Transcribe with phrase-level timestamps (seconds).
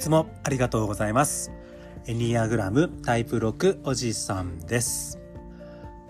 [0.00, 1.52] つもありがとうございます。
[2.06, 5.20] エニアグラムタイプ6おじさんです。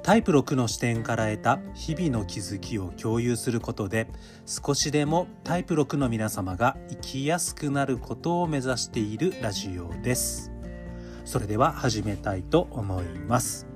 [0.03, 4.09] タイプ6の視点から得た日々の気づきを共有することで
[4.47, 10.53] 少しでもタイプ6の皆様が生きやすくなることを目指しているラジオです。
[11.25, 13.70] それでは始めたいと思います。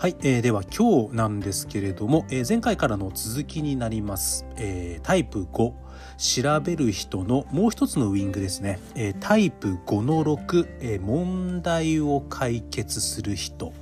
[0.00, 5.72] はい、えー、では今日なんですけれども、えー、前回からの続きになります、えー、タイプ5
[6.16, 13.72] 調べる人のもう一つのウィングですね、えー、タイプ5の6、えー、問題を解決する人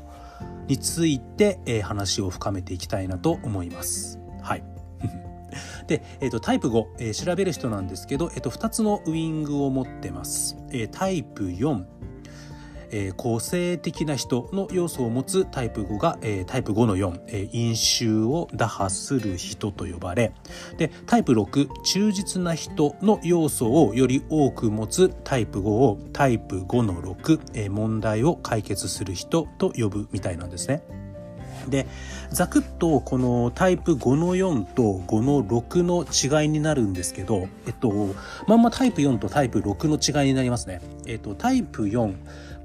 [0.68, 4.18] について、えー、話を深めていきたいなと思います。
[4.40, 4.64] はい。
[5.86, 11.84] で、えーと、タイプ5、えー、調べる人なんですけど、えーと、2つのウィングを持ってます、えー、タイプ4
[12.90, 20.32] えー、個性的な人の要素を持つタイプ5が、えー、タイプ5の4、えー、飲酒を打破する人と呼ばれ
[20.79, 30.82] でタイプ6忠実な人の要素をより多く持つタイプ5をタイプ5の6、えー、問題を解決する人と呼ぶみたいなんですね。
[31.68, 31.87] で
[32.30, 36.04] ざくっとこのタイプ5の4と5の6の
[36.42, 38.14] 違いになるんですけど、えっと、
[38.46, 40.80] まんまタイプ4とタイプ6の違いになりますね。
[41.07, 42.14] えっと、タイプ4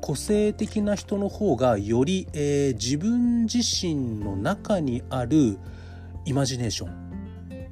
[0.02, 5.58] 個性的な人の方がより、えー、自分自身の中にある
[6.26, 6.92] イマジネーション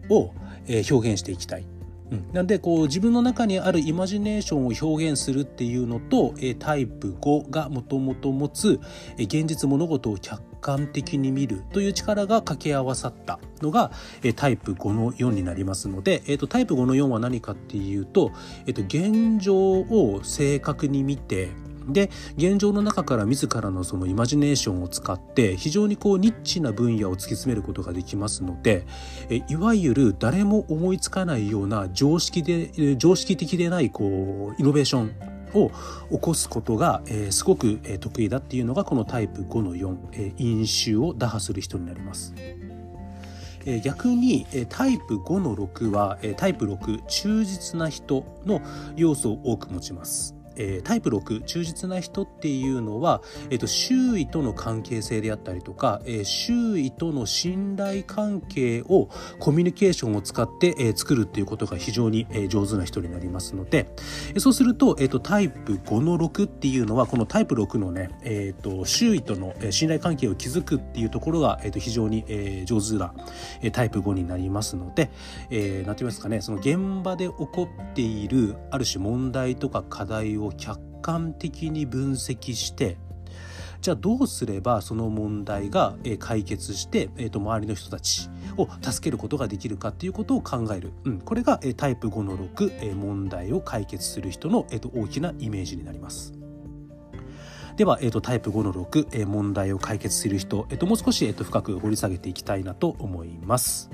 [0.09, 0.33] を、
[0.67, 1.65] えー、表現していきたい。
[2.11, 8.79] うん、なんでこう自分の中にあるイマジネーションを表現するっていうのと、えー、タイプ5がもともと持つ、
[9.17, 13.91] え、現実物事を客観的に見るという力が掛け合わさったのが、
[14.23, 18.31] え、タイプ5の4になりますので、えーと、タイプ5の4は何かっていうと,、
[18.65, 21.49] えーと現状を正確に見て
[21.93, 28.85] で現状の中から自らのそのイマジネーションを使って非常にこうニッチな分野を突き詰めることができますので
[29.47, 35.71] いわゆる誰も思いつかないような常識で常識的でないこうイノベーションを
[36.11, 42.33] 起こすことが、え、すごく、え、得意だっていうのがこのタイプ5の4、えー、飲酒を打破する人になります。
[43.65, 48.61] え逆に、えタイプ5の6は、えタイプ6忠実な人の
[48.95, 50.38] 要素を多く持ちます。
[50.59, 59.09] えー、タイプ6忠実な人っていうのは、えーと、周囲との関係性であったりとか、えー、周囲との信頼関係を
[59.39, 63.89] コミュニケーションを使って、えー、作るっていうことが非常に、えー、上手な人になりますので、
[64.29, 73.13] えー、そうすると,、えーと、タイプ5の6っていうのはこのタイプ6のね、えーと、周囲との信頼関係を築くっていうところが、えー、と非常に、えー、上手な、
[73.61, 75.09] えタイプ5になりますので、
[75.49, 82.97] えー、なんて言いますかねその現場で起こっているある種問題とか課題を客観的に分析して
[83.81, 96.33] じゃあどうすればその問題が解決して、えー、と周りの人たちを助けることができるかっていうことを考える、うん、これがタイプ5の6問題を解決する人の、えー、と大きなイメージになります。
[97.77, 103.89] では、えー、とタイプ5の6え問題を解決する人、えー、ともう少し、えー、と深く掘り下げていきたいなと思います。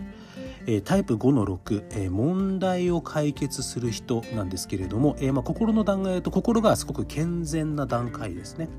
[0.67, 8.69] えタイプ5の6、え問題を解決する人なんですけれども、えまあ、心の段階と心がすごく健全な段階ですね。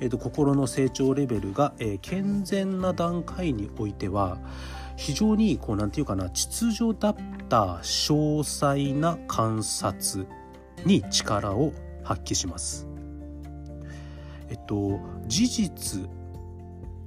[0.00, 4.38] えーと、心の成長レベルが、えー、健全な段階においては
[4.96, 7.16] 非常にこうなんていうかな秩序だっ
[7.48, 10.26] た詳細な観察
[10.84, 11.72] に力を
[12.02, 12.86] 発揮します。
[14.50, 16.08] えっと事実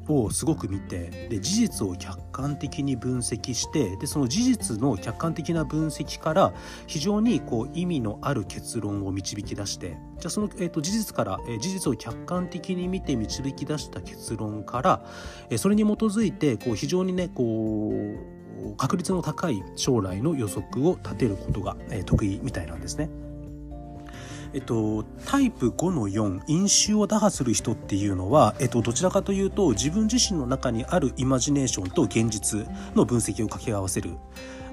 [0.07, 6.53] をすごく見てで事実を客観的に分析してでその事実の客観的な分析から
[6.87, 15.05] 非常にこう意味のある結論を導き出してじゃその、えー、と事実から、えー、事実を客観的に見て導き出した結論から、
[15.49, 23.09] えー、それに基づいてこう非常にねこう確率の高い将来の予測を立てることが、えー、得意みたいなんですね。
[24.53, 34.17] えっと、タイプ5の4飲酒を打破する人っていうのは、えっと、どちらかというと自分自身の中にあるイマジネーションと現実の分析を掛け合わせる。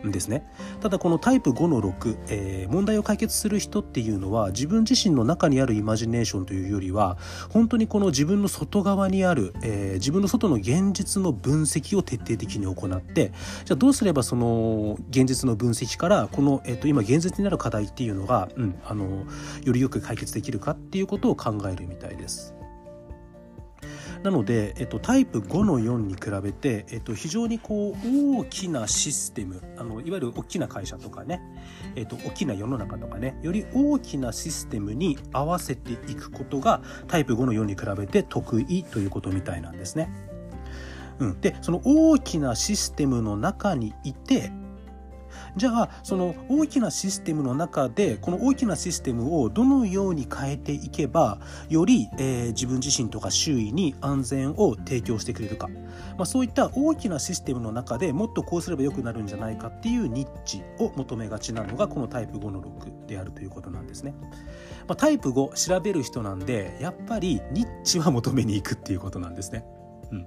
[0.06, 0.44] んですね
[0.80, 7.18] ただこのタイプ5の6、えー、問題を解決する人っていうのは自分自身の中にあるイマジネーションというよりは
[7.50, 13.32] 本当にこの自分の外側にある、えー、自分の外の現実の分析を徹底的に行って
[13.64, 19.24] じゃあどうすればその現実の分析からこの、えー、と今現実になる課題っていうのが、うん、あの
[19.64, 22.57] よりよく解決できるかっていうことを考えるみたいです。
[24.22, 31.40] なので、えっと、タイプ5の4に比べて、えっと、非常にこう大きなシステムあのいわゆる大きな会社とかね、
[31.94, 40.10] えっと、大きな世の中とかねより大きなシステムに合わせていくことがタイプ5の4に比べて得意ということみたいなんですね。
[41.20, 44.52] うん、でその大きなシステムの中にいて
[45.56, 51.38] じゃあその大きなシステムの中でこの大きなシステムをどのように変えていけば
[51.68, 55.68] より、えー、自分自身とか周囲に安全を提供してくれるか、
[56.16, 64.14] まあ、そういった大きなシステムの中でもっとこうすればよくなるんじゃないかっていうニッチを求めがちなのがこのタイプ5の6であるということなんですね。
[64.86, 69.64] まあ、タイプ5調べる人なんでやっぱりニッチは求めに行くっていうことなんですね。
[70.10, 70.26] うん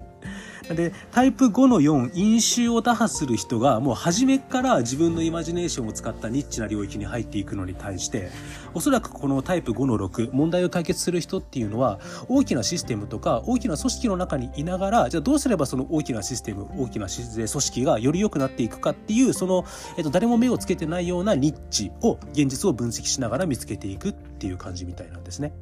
[0.69, 8.29] でタイプ5の4飲酒を打破する人がもう初めから自分のイマジネーションを使ったニッチな領域に入っていくのに対して
[8.73, 11.99] おそらくこのタイプ5の6問題を解決する人っていうのは
[12.29, 19.65] 大きなシステムとか大きな組織の中にいながらじゃあどうすればその大きなシステム大きな組織がより良くなっていくかっていうその、
[19.97, 25.53] えっと、誰も目をつけてないようなニッチを現実を分析しながら見つけていくっていう感じみたいなんですね。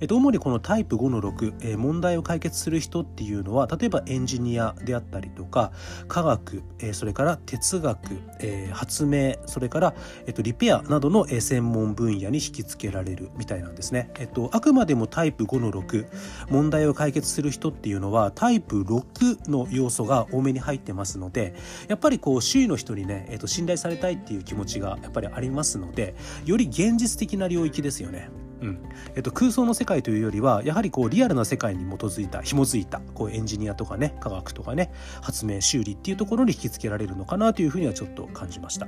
[0.00, 5.72] えっと、主にこのタイプ5の6、えー、問題を解決する人っていうのは例えばエンジニアであったりとか
[6.08, 9.94] 科学、えー、それから哲学、えー、発明それから、
[10.26, 14.10] えっと、リペアなどの、えー、専門分野に引き付けられるみたいなんですね。
[14.18, 16.06] えっと、あくまでもタイプ5の6
[16.50, 21.54] 問題を解決する人っていうのはタイプ6の要素が多めに入ってますので
[21.88, 26.14] やっぱりこう周囲の人にね、えっと、信頼されたいっていう気持ちがやっぱりありますので
[26.44, 28.28] より現実的な領域ですよね。
[28.60, 28.82] うん
[29.14, 38.86] えっと、空想の世界というよりはやはりこうリアルな世界に基づいた紐づいたこうエンジニアとかね科学とかね発明修理っていうところに引き付けられるのかなというふうにはちょっと感じました。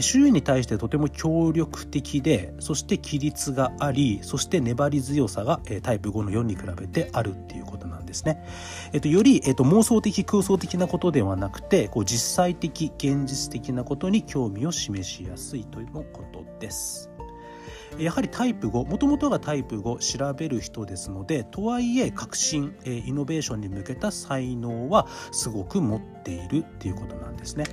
[0.00, 8.44] 周囲に対してとても協力的でそして規律がありそして粘り強さがタイプ5の4に比べてあるっていうことなんですね。
[8.92, 17.15] えっと、より、えっと、妄想的空想的なことではなくてこう実際的現実的なことに興味を示しやすいということです。
[17.98, 27.64] やはりタイプ5もともとがタイプ5調べる人ですのでとはいえ革新イノベーションに向けた才能はすごく持っているっていうことなんですね。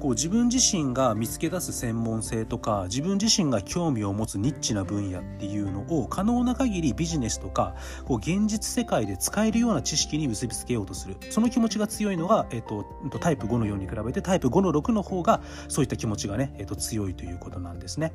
[0.00, 7.76] こう自分自身が見つけ出す専門性とか自分自身が興味を持つニッチな分野っていうのを可能な限りビジネスとか
[8.06, 12.84] こう現実世界で使えるような知識に結びつけようとするその気持ちが強いのが、えっと、
[13.20, 18.12] タイプ5の4に比べてタイプ5の6の方がそういった気持ちがね、えっと、強いということなんですね。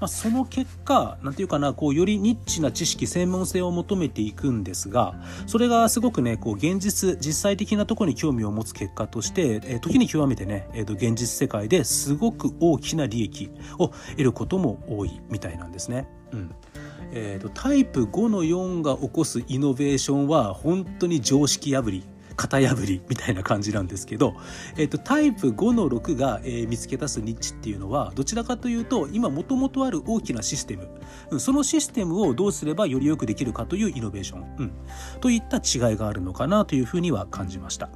[0.00, 5.14] まあ、その結果なんていうかなこうよりニッチな知識専門性を求めていくんですが
[5.46, 16.08] それがすごくねこう現実実際的なところに興味を持つ結果として、え時に極めてね、えっと、現実実世界ですごく大きな利益を得ることも多いみたいなんですね。
[16.32, 16.54] うん
[17.16, 22.04] えーと、タイプ5の4が起こすイノベーションは本当に常識破り
[22.36, 24.34] 型破りみたいな感じなんですけど、
[24.76, 30.88] えーと、タイプ5の6が、えー、見つけ出すニッチっていうのはどちらかというと今もともとある大きなシステム、
[31.38, 34.72] そのシステムをどうすればよりよくできるかというイノベーション、うん、
[35.20, 37.88] といった違いがあるのかなというふうには感じました。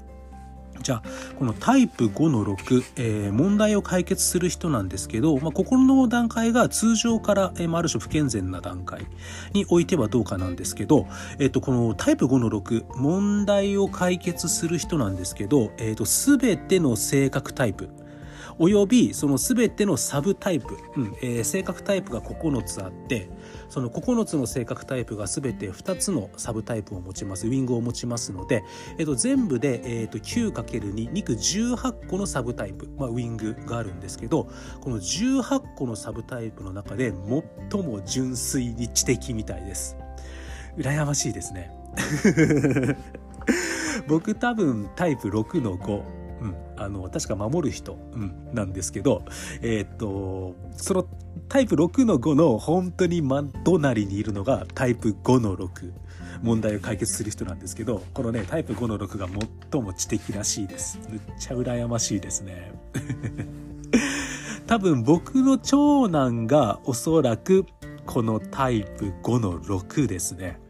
[0.83, 1.03] じゃあ
[1.39, 9.07] このタイプ5の6、えー、問題を解決する人なんですけど、まあ、心の段階が通常から、えー、ある種不健全な段階
[9.53, 11.07] においてはどうかなんですけど、
[11.39, 17.89] えー、とこのタイプ5の6問題を解決する人なんですけど、えー、と全ての性格タイプ
[18.59, 23.31] およびその全てのサブタイプ、うんえー、性格タイプが9つあって
[23.69, 28.65] その9つの性格タイプが全て2つのサブタイプを持ちますウィングを持ちますので、
[28.99, 34.49] えー、と全部で、えー、と 9×2 2区18個のサブタイプ、まあ、ウィングがあるんですけど
[34.81, 37.13] この18個のサブタイプの中で
[37.71, 39.97] 最も純粋に知的みたいです。
[40.77, 41.73] 羨ましいですね。
[44.07, 49.25] 僕多分タイプ6の5うん、あの確か守る人、うん、なんですけど、
[49.61, 51.07] えー、っとその
[51.49, 55.93] タイプ6の5の本当に真隣にいるのがタイプ5の6
[56.43, 59.27] 問題を解決する人なんですけどこのねタイプ5の6が
[59.71, 60.99] 最も知的らしいです。
[61.09, 62.73] むっちゃ羨ましいですね。
[64.67, 67.65] 多分僕の長男がおそらく
[68.05, 70.61] このタイプ5の6ですね。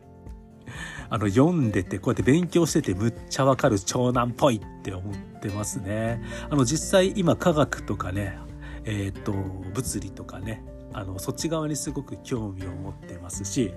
[1.10, 6.22] あの読んでてこうやって勉強しててむっちゃわかる長男っぽいって思ってますね。
[6.48, 8.38] あの実際今科学とかね
[8.88, 10.64] え、ー、と物理とかね
[10.94, 13.74] あのそっち側にすごく興味を持ってますし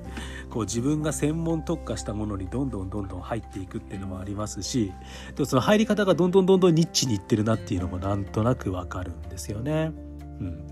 [0.49, 4.93] こう自分が専門特化したものにどんどんどんどん入っていくっていうのもありますし
[5.35, 9.91] でもその入り方がどんどんどんどんニッチにいってるなっていうのもなんとなくわかるんですよね。
[10.39, 10.67] うん、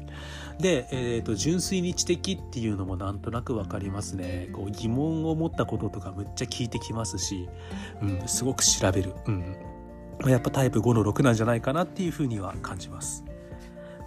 [0.57, 4.49] で、えーと、純粋に知的っていうのもなんとなく分かりますね。
[4.53, 7.47] こう疑問を持ったこととかむっちゃ聞いてきますし、
[8.01, 9.55] うん、すごく調べる、うん、
[10.25, 13.23] やっぱタイプ5の6なんじゃないかなっていうふうには感じます。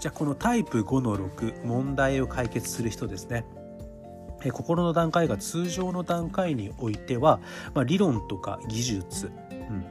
[0.03, 3.45] じゃあこのタイプ5の6問題を解決する人ですね。
[4.51, 7.39] 心の段階が通常の段階においては、
[7.73, 9.87] まあ、理論とか技術、うん。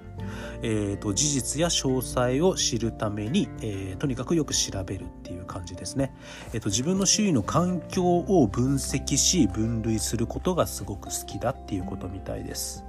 [0.63, 6.13] えーと、事実や詳細を知るために、えー、とにかくよく調べるっていう感じですね、
[6.51, 12.83] えーと、自分の周囲の環境を分析し分類することがすごく好きだっていうことみたいです。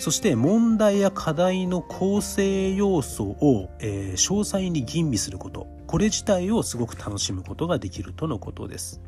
[0.00, 5.66] そして問題や課題の構成要素を、えー、詳細に吟味すること。
[5.86, 9.02] これ自体をすごく楽しむことができるとのことです。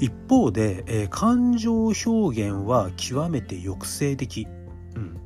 [0.00, 4.48] 一方で、えー、感情表現は極めて抑制的、
[4.96, 5.20] うん。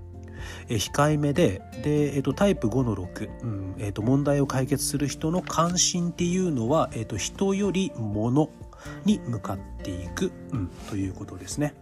[0.68, 1.62] え、控えめで。
[1.82, 3.74] で、えーと、タイプ5の6、うん。
[3.78, 8.50] えーと、問題を解決する人の関心っていうのは、えー、と人より物
[9.06, 11.72] に向かっていく、うん、ということですね。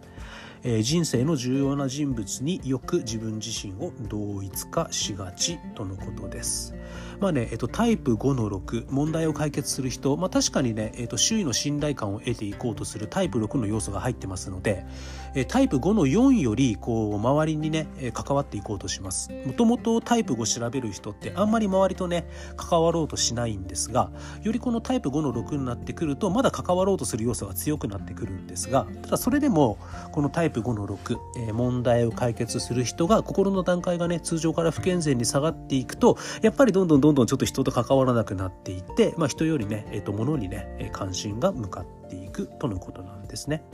[0.62, 6.74] えー、人生の重要な人物によく自分自身を同一化しがちとのことです。
[7.20, 14.84] まあね、えっと、タイプ5の6、問題を解決する人、まあ確かにね、えっと、周囲の信頼感を得ていこうとするタイプ6の要素が入ってますので、
[15.44, 19.30] タイプ5の4より、こう、周りにね、関わっていこうとします。
[19.44, 24.10] もともとタイプ5調べる人ってあんまり周りとね、関わろうとしないんですが、
[24.42, 29.78] よりこのタイプ5の6になってくると、まだ関わろうとする要素が強くなってくるんですが、ただそれでも、
[30.12, 43.64] このタイプ5の6、え問題を解決する人が、心の段階がね、通常から不健全に下がっていくと、やっぱりどんどんどんどんちょっと人と関わらなくなっていって、まあ、人よりね、えー、と物にね関心が向かっていくとのことなんですね。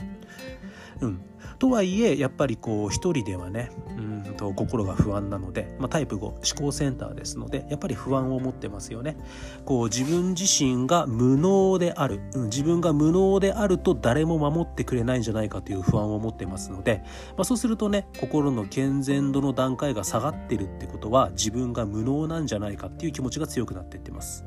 [1.01, 1.21] うん、
[1.63, 9.15] とはいえやっぱりこう一人ではねうんと心が不安なので、まあ、タイプ5思考センターですのでやっぱり不安を持ってますよね。
[9.63, 17.01] こう自分自身が無能である、うん、自分が無能であると誰も守ってくれないんじゃないかという不安を持ってますので、
[17.37, 24.43] まあ、そうするとね心の健全度の段階が下がってるってことは自分が無能なんじゃないかっていう気持ちが強くなっていってます。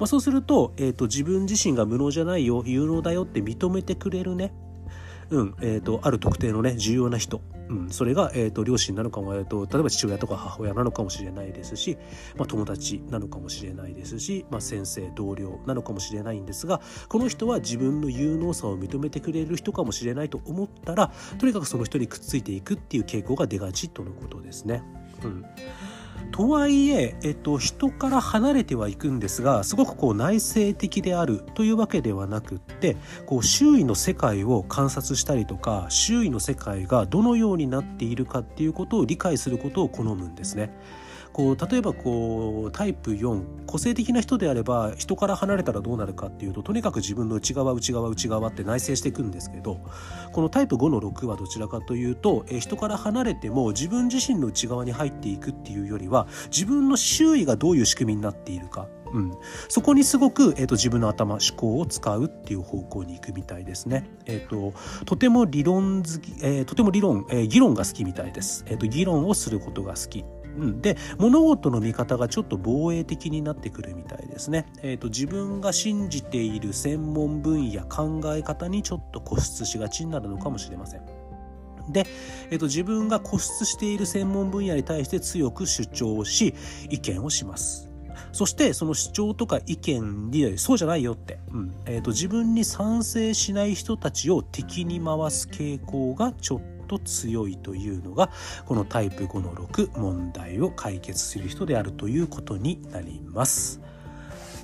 [0.00, 4.52] まあ、そうすると,、えーと自分自身が無能じゃないよ有能だよって認めてくれるね
[5.30, 11.96] うんえーと、ある特定のね重要な人、うん、それが、えーと、両親なのかも、えーと、例えば父親とか母親なのかもしれないですし、
[12.36, 24.82] まあ、友達なのかもしれないですし、まあ、先生同僚なのかもしれないんですがこの人は自分の有能さを認めてくれる人かもしれないと思ったらとにかくその人にくっついていくっていう傾向が出がちとのことですね。
[25.22, 25.44] うん
[26.30, 32.96] とはいえ、えっと、人から離れてはいくんですがすごくこう内省的であるというわけではなくって
[33.26, 40.70] こう周囲の世界を観察したりとか周囲の世界がどのようになっているかっていうことを理解することを好むんですね。
[41.32, 49.80] こう例えばこうタイプ4個性的な人であれば人から離れたらどうなるかっていうととにかく自分の内側内側内側って内省していくんですけど
[50.32, 59.32] このタイプ5の6はどちらかというと、え人から離れても自分自身の内側に入っていくっていうよりは自分の周囲がどういう仕組みになっているかうん、
[59.68, 64.08] そこにすごく、えーと、自分の頭思考を使うっていう方向に行くみたいですね。
[64.26, 64.72] えーと、
[65.04, 68.64] とても理論好き、えー、とても理論、えー、議論が好きみたいです。
[68.66, 70.24] えーと議論をすることが好き。
[70.56, 74.66] うん、で物事の見方がちょっと防衛的になってくるみたいですね。
[74.82, 81.02] えーと、自分が信じている専門分野考え方にちょっと固執しがちになるのかもしれません。
[81.88, 82.06] で、
[82.50, 86.54] えーと、自分が固執している専門分野に対して強く主張し
[86.88, 87.88] 意見をします。
[88.32, 98.30] そしてその主張とか意見にそうじゃないよって、うんえーと自分に賛成しない人たちを敵に回す傾向がちょっとと強いというのが
[98.66, 103.80] このタイプ5の6問題を解決する人であるということになります。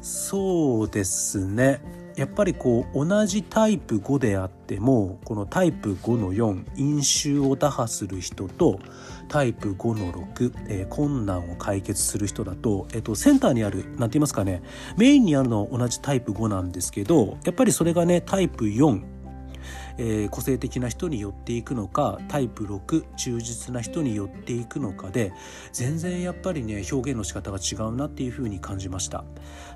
[0.02, 1.80] そうですね
[2.16, 8.78] やっぱりこう同じタイプ5であってもこのタイプ5の4飲酒を打破する人と
[9.28, 14.62] タイプ5の6、えー、困難を解決する人だと、えーと、センターにある何て言いますかね
[14.96, 19.15] メインにあるのは同じタイプ5なんですけどやっぱりそれがねタイプ4
[19.98, 25.32] えー、個性的な人に寄っていくのかタイプ6忠実な人に寄っていくのかで
[25.72, 29.24] 全然やっぱりね表現の仕方が違うなっていうふうに感じました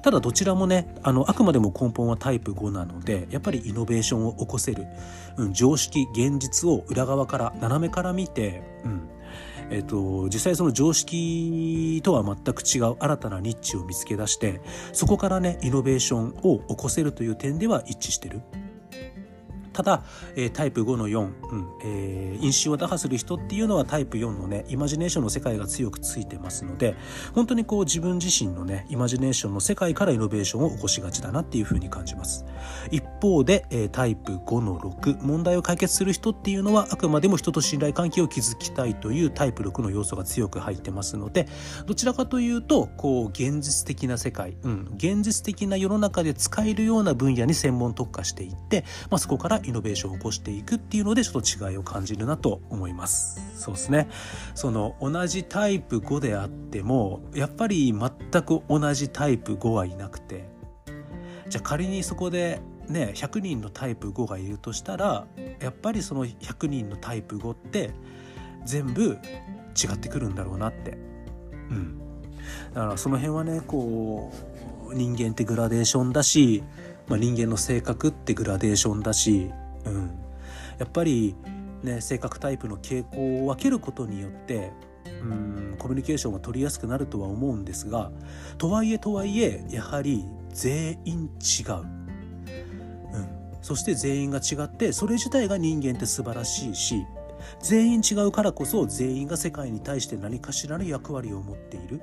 [0.02, 4.86] ただどちらもねあのあくまでも根本はタイプ5なのでやっぱりイノベーションを起こせる、
[5.36, 9.08] うん、常識現実を裏側から斜めから見て、うん
[9.70, 14.60] えっと、実際その常識とは全く違う新たなニッチを見つけ出して
[14.92, 18.42] そこからねイノベーションを起こせるという点では一致してる。
[19.80, 20.02] ただ、
[20.36, 21.24] えー、タイプ5の4、う
[21.56, 26.96] んえー、飲酒を打破する人っていうのはタイプ4のねイマジネーションの世界が強くついてますので
[27.34, 32.44] 本当にこう自分自身のねイマジネーションの世界からイノベーションを起こしがちだなっていうふうに感じます。
[32.90, 41.48] 一方で、えー、タイプ5の6問題を解決する人っていうのはあくまでも人と信頼関係を築きたいというタイプ6の要素が強く入ってますので
[41.86, 53.40] どちらかというとこう現実的な世界、うん、現実的な世の中で使えるような分野に専門特化していって、まあ、そこからイイノベーションを起こしていくっていうのでちょっと違いを感じるなと思います。
[53.54, 54.08] そうですね。
[54.54, 60.48] その同じタイプ5であってもやっぱり全く同じタイプ5はいなくて。
[61.48, 65.26] じゃあ仮にそこでね100人のタイプ5がいるとしたら
[65.60, 67.92] やっぱりその100人のタイプ5って
[68.64, 69.18] 全部
[69.74, 70.98] 違ってくるんだろうなって。
[71.70, 71.98] うん。
[72.74, 74.32] だからその辺はねこ
[74.88, 76.64] う人間ってグラデーションだし、
[77.10, 79.50] まあ、人間の性格ってグラデーションだし、
[79.84, 80.10] うん、
[80.78, 81.34] やっぱり
[81.82, 84.72] ね性格タイプの傾向を分けることによって
[85.04, 88.12] うんコミュニケーションが取りやすくなるとは思うんですが
[88.58, 93.28] とはいえとはいえやはり全員違う、うん、
[93.60, 97.04] そして全員が違ってそれ自体が人間って素晴らしいし
[97.60, 102.00] 全員違うからこそ全員が世界に対して何かしらの役割を持っている。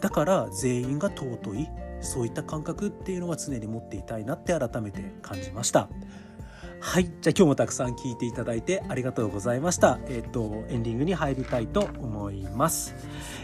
[0.00, 1.68] だから全員が尊い。
[2.00, 5.88] そういった感覚っていうのは常に持っていたいなって改めて感じました。
[6.80, 7.04] はい。
[7.04, 9.98] じゃあ今日もたくさん聞いていただいてありがとうございました。
[10.06, 12.94] えっ、とエンディングに入りたいと思います。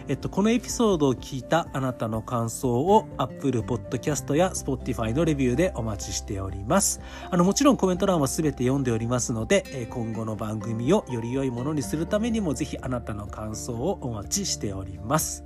[0.07, 7.01] えっとこのエピソードを聞いたあなたの感想を Apple Podcast や Spotify のレビューでお待ちしております。
[7.29, 15.45] あのもちろんコメント欄は全て読んでおりますので今後の番組をより良いものにするためにもぜひあなたの感想をお待ちしております。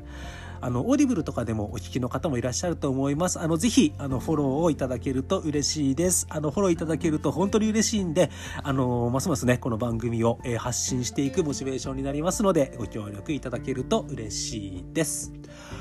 [0.60, 3.40] あの、オーディブルとかでもお聞きの方もいらっしゃると思います。
[3.40, 6.26] あの、ぜひ、あの、フォローをいただけると嬉しいです。
[6.30, 8.30] あの、フォローいただけると本当に嬉しいんで、
[8.62, 15.32] あの、ますますね、この番組を、えー、発信していくモチベーションになりますので、ご協力いただけると嬉しいです。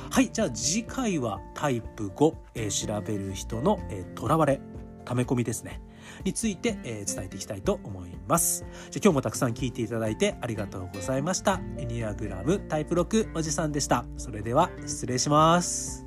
[0.10, 4.62] はい、じゃあ次回はタイプ5、えー、調べる人の、えー、囚われ、
[5.06, 5.82] 溜め込みですね。
[6.24, 8.66] について、えー、伝えていきたいと思います。
[8.90, 11.62] じゃ今日もたくさん聞いていただいてありがとうございました。
[11.78, 14.06] エニアグラムタイプ6おじさんでした。
[14.18, 16.07] それでは失礼します。